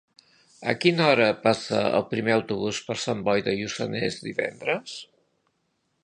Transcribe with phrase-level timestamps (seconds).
[0.71, 4.97] A quina hora passa el primer autobús per Sant Boi de Lluçanès divendres?